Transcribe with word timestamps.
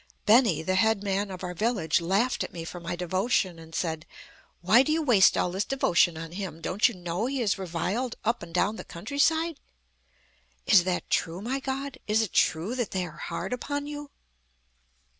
Beni, 0.25 0.63
the 0.63 0.73
head 0.73 1.03
man 1.03 1.29
of 1.29 1.43
our 1.43 1.53
village, 1.53 2.01
laughed 2.01 2.43
at 2.43 2.51
me 2.51 2.65
for 2.65 2.79
my 2.79 2.95
devotion, 2.95 3.59
and 3.59 3.75
said: 3.75 4.07
'Why 4.61 4.81
do 4.81 4.91
you 4.91 5.03
waste 5.03 5.37
all 5.37 5.51
this 5.51 5.63
devotion 5.63 6.17
on 6.17 6.31
Him? 6.31 6.59
Don't 6.59 6.89
you 6.89 6.95
know 6.95 7.27
He 7.27 7.39
is 7.39 7.59
reviled 7.59 8.15
up 8.25 8.41
and 8.41 8.51
down 8.51 8.77
the 8.77 8.83
countryside?' 8.83 9.59
Is 10.65 10.85
that 10.85 11.07
true, 11.11 11.39
my 11.39 11.59
God? 11.59 11.99
Is 12.07 12.23
it 12.23 12.33
true 12.33 12.73
that 12.73 12.89
they 12.89 13.05
are 13.05 13.11
hard 13.17 13.53
upon 13.53 13.85
you?" 13.85 14.09